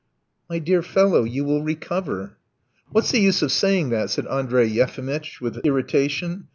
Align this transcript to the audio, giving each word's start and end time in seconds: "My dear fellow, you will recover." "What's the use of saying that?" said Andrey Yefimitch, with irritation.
"My 0.49 0.57
dear 0.57 0.81
fellow, 0.81 1.25
you 1.25 1.43
will 1.45 1.61
recover." 1.61 2.35
"What's 2.91 3.11
the 3.11 3.19
use 3.19 3.43
of 3.43 3.51
saying 3.51 3.91
that?" 3.91 4.09
said 4.09 4.25
Andrey 4.25 4.65
Yefimitch, 4.67 5.39
with 5.39 5.57
irritation. 5.63 6.47